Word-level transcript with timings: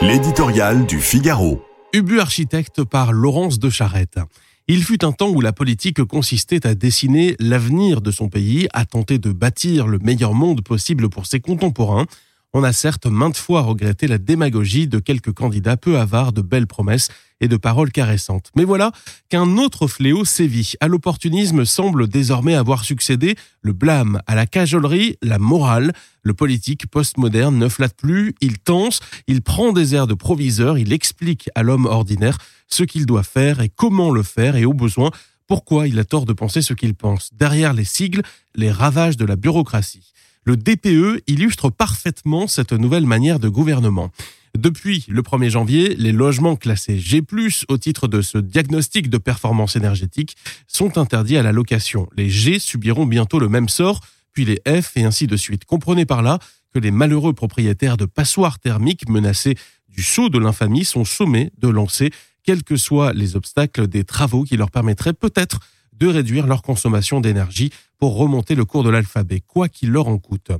L'éditorial 0.00 0.86
du 0.86 1.00
Figaro. 1.00 1.60
Ubu 1.92 2.20
architecte 2.20 2.84
par 2.84 3.12
Laurence 3.12 3.58
de 3.58 3.68
Charette. 3.68 4.20
Il 4.68 4.84
fut 4.84 5.04
un 5.04 5.10
temps 5.10 5.28
où 5.28 5.40
la 5.40 5.52
politique 5.52 6.04
consistait 6.04 6.68
à 6.68 6.76
dessiner 6.76 7.34
l'avenir 7.40 8.00
de 8.00 8.12
son 8.12 8.28
pays, 8.28 8.68
à 8.72 8.84
tenter 8.84 9.18
de 9.18 9.32
bâtir 9.32 9.88
le 9.88 9.98
meilleur 9.98 10.34
monde 10.34 10.62
possible 10.62 11.08
pour 11.08 11.26
ses 11.26 11.40
contemporains. 11.40 12.06
On 12.54 12.62
a 12.62 12.72
certes 12.72 13.04
maintes 13.04 13.36
fois 13.36 13.60
regretté 13.60 14.06
la 14.06 14.16
démagogie 14.16 14.88
de 14.88 14.98
quelques 14.98 15.32
candidats 15.32 15.76
peu 15.76 15.98
avares 15.98 16.32
de 16.32 16.40
belles 16.40 16.66
promesses 16.66 17.08
et 17.40 17.48
de 17.48 17.58
paroles 17.58 17.92
caressantes. 17.92 18.50
Mais 18.56 18.64
voilà 18.64 18.90
qu'un 19.28 19.58
autre 19.58 19.86
fléau 19.86 20.24
sévit. 20.24 20.72
À 20.80 20.88
l'opportunisme 20.88 21.66
semble 21.66 22.08
désormais 22.08 22.54
avoir 22.54 22.84
succédé 22.84 23.36
le 23.60 23.74
blâme, 23.74 24.22
à 24.26 24.34
la 24.34 24.46
cajolerie, 24.46 25.16
la 25.22 25.38
morale. 25.38 25.92
Le 26.22 26.32
politique 26.32 26.86
postmoderne 26.86 27.58
ne 27.58 27.68
flatte 27.68 27.96
plus, 27.96 28.34
il 28.40 28.58
tense, 28.58 29.00
il 29.26 29.42
prend 29.42 29.72
des 29.72 29.94
airs 29.94 30.06
de 30.06 30.14
proviseur, 30.14 30.78
il 30.78 30.94
explique 30.94 31.50
à 31.54 31.62
l'homme 31.62 31.84
ordinaire 31.86 32.38
ce 32.66 32.82
qu'il 32.82 33.04
doit 33.04 33.24
faire 33.24 33.60
et 33.60 33.68
comment 33.68 34.10
le 34.10 34.22
faire 34.22 34.56
et 34.56 34.64
au 34.64 34.72
besoin 34.72 35.10
pourquoi 35.48 35.88
il 35.88 35.98
a 35.98 36.04
tort 36.04 36.26
de 36.26 36.32
penser 36.32 36.62
ce 36.62 36.74
qu'il 36.74 36.94
pense. 36.94 37.30
Derrière 37.32 37.72
les 37.72 37.84
sigles, 37.84 38.22
les 38.54 38.70
ravages 38.70 39.16
de 39.16 39.24
la 39.24 39.34
bureaucratie. 39.34 40.12
Le 40.44 40.56
DPE 40.56 41.22
illustre 41.26 41.70
parfaitement 41.70 42.46
cette 42.46 42.72
nouvelle 42.72 43.06
manière 43.06 43.40
de 43.40 43.48
gouvernement. 43.48 44.12
Depuis 44.56 45.04
le 45.08 45.22
1er 45.22 45.50
janvier, 45.50 45.94
les 45.96 46.12
logements 46.12 46.56
classés 46.56 46.98
G+, 46.98 47.22
au 47.68 47.78
titre 47.78 48.08
de 48.08 48.22
ce 48.22 48.38
diagnostic 48.38 49.10
de 49.10 49.18
performance 49.18 49.76
énergétique, 49.76 50.36
sont 50.66 50.98
interdits 50.98 51.36
à 51.36 51.42
la 51.42 51.52
location. 51.52 52.08
Les 52.16 52.30
G 52.30 52.58
subiront 52.58 53.06
bientôt 53.06 53.38
le 53.38 53.48
même 53.48 53.68
sort, 53.68 54.00
puis 54.32 54.44
les 54.44 54.60
F 54.66 54.96
et 54.96 55.04
ainsi 55.04 55.26
de 55.26 55.36
suite. 55.36 55.64
Comprenez 55.64 56.06
par 56.06 56.22
là 56.22 56.38
que 56.74 56.78
les 56.78 56.90
malheureux 56.90 57.32
propriétaires 57.32 57.96
de 57.96 58.04
passoires 58.04 58.58
thermiques 58.58 59.08
menacés 59.08 59.56
du 59.88 60.02
saut 60.02 60.28
de 60.28 60.38
l'infamie 60.38 60.84
sont 60.84 61.04
sommés 61.04 61.50
de 61.58 61.68
lancer, 61.68 62.10
quels 62.48 62.64
que 62.64 62.78
soient 62.78 63.12
les 63.12 63.36
obstacles, 63.36 63.88
des 63.88 64.04
travaux 64.04 64.42
qui 64.42 64.56
leur 64.56 64.70
permettraient 64.70 65.12
peut-être 65.12 65.60
de 65.92 66.06
réduire 66.06 66.46
leur 66.46 66.62
consommation 66.62 67.20
d'énergie 67.20 67.68
pour 67.98 68.16
remonter 68.16 68.54
le 68.54 68.64
cours 68.64 68.82
de 68.84 68.88
l'alphabet, 68.88 69.42
quoi 69.46 69.68
qu'il 69.68 69.90
leur 69.90 70.08
en 70.08 70.16
coûte. 70.16 70.50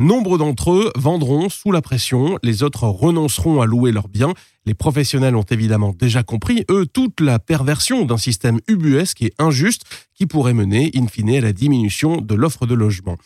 Nombre 0.00 0.36
d'entre 0.36 0.72
eux 0.72 0.90
vendront 0.96 1.48
sous 1.48 1.70
la 1.70 1.80
pression, 1.80 2.40
les 2.42 2.64
autres 2.64 2.88
renonceront 2.88 3.60
à 3.60 3.66
louer 3.66 3.92
leurs 3.92 4.08
biens. 4.08 4.34
Les 4.66 4.74
professionnels 4.74 5.36
ont 5.36 5.42
évidemment 5.48 5.94
déjà 5.96 6.24
compris, 6.24 6.64
eux, 6.72 6.86
toute 6.86 7.20
la 7.20 7.38
perversion 7.38 8.04
d'un 8.04 8.18
système 8.18 8.58
ubuesque 8.66 9.22
et 9.22 9.32
injuste 9.38 9.84
qui 10.14 10.26
pourrait 10.26 10.54
mener, 10.54 10.90
in 10.96 11.06
fine, 11.06 11.36
à 11.36 11.40
la 11.40 11.52
diminution 11.52 12.16
de 12.16 12.34
l'offre 12.34 12.66
de 12.66 12.74
logement. 12.74 13.16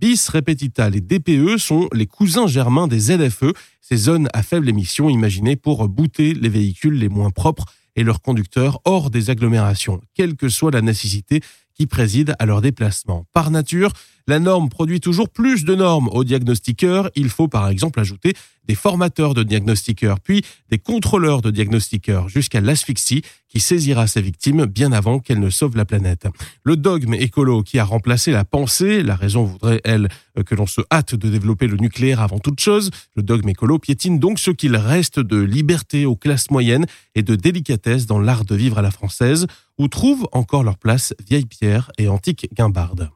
Bis 0.00 0.28
repetita, 0.28 0.90
les 0.90 1.00
DPE 1.00 1.58
sont 1.58 1.88
les 1.92 2.06
cousins 2.06 2.46
germains 2.46 2.86
des 2.86 3.00
ZFE, 3.00 3.52
ces 3.80 3.96
zones 3.96 4.28
à 4.32 4.44
faible 4.44 4.68
émission 4.68 5.10
imaginées 5.10 5.56
pour 5.56 5.88
booter 5.88 6.34
les 6.34 6.48
véhicules 6.48 6.96
les 6.96 7.08
moins 7.08 7.30
propres 7.30 7.64
et 7.96 8.04
leurs 8.04 8.22
conducteurs 8.22 8.80
hors 8.84 9.10
des 9.10 9.30
agglomérations, 9.30 10.00
quelle 10.14 10.36
que 10.36 10.48
soit 10.48 10.70
la 10.70 10.82
nécessité 10.82 11.40
qui 11.78 11.86
préside 11.86 12.34
à 12.38 12.46
leur 12.46 12.60
déplacement. 12.60 13.24
Par 13.32 13.50
nature, 13.50 13.92
la 14.26 14.40
norme 14.40 14.68
produit 14.68 15.00
toujours 15.00 15.30
plus 15.30 15.64
de 15.64 15.74
normes 15.74 16.08
aux 16.08 16.24
diagnostiqueurs. 16.24 17.10
Il 17.14 17.30
faut 17.30 17.48
par 17.48 17.68
exemple 17.68 18.00
ajouter 18.00 18.34
des 18.66 18.74
formateurs 18.74 19.32
de 19.32 19.42
diagnostiqueurs, 19.42 20.20
puis 20.20 20.44
des 20.68 20.78
contrôleurs 20.78 21.40
de 21.40 21.50
diagnostiqueurs, 21.50 22.28
jusqu'à 22.28 22.60
l'asphyxie 22.60 23.22
qui 23.48 23.60
saisira 23.60 24.06
ses 24.06 24.20
victimes 24.20 24.66
bien 24.66 24.92
avant 24.92 25.20
qu'elles 25.20 25.40
ne 25.40 25.48
sauvent 25.48 25.76
la 25.76 25.86
planète. 25.86 26.26
Le 26.64 26.76
dogme 26.76 27.14
écolo 27.14 27.62
qui 27.62 27.78
a 27.78 27.84
remplacé 27.84 28.30
la 28.30 28.44
pensée, 28.44 29.02
la 29.02 29.16
raison 29.16 29.44
voudrait, 29.44 29.80
elle, 29.84 30.08
que 30.44 30.54
l'on 30.54 30.66
se 30.66 30.82
hâte 30.92 31.14
de 31.14 31.30
développer 31.30 31.66
le 31.66 31.78
nucléaire 31.78 32.20
avant 32.20 32.38
toute 32.38 32.60
chose, 32.60 32.90
le 33.16 33.22
dogme 33.22 33.48
écolo 33.48 33.78
piétine 33.78 34.18
donc 34.18 34.38
ce 34.38 34.50
qu'il 34.50 34.76
reste 34.76 35.18
de 35.18 35.38
liberté 35.38 36.04
aux 36.04 36.16
classes 36.16 36.50
moyennes 36.50 36.84
et 37.14 37.22
de 37.22 37.34
délicatesse 37.34 38.04
dans 38.04 38.18
l'art 38.18 38.44
de 38.44 38.54
vivre 38.54 38.76
à 38.76 38.82
la 38.82 38.90
française, 38.90 39.46
où 39.78 39.88
trouvent 39.88 40.28
encore 40.32 40.64
leur 40.64 40.78
place 40.78 41.14
vieille 41.28 41.46
pierre 41.46 41.90
et 41.98 42.08
antique 42.08 42.48
guimbarde. 42.54 43.10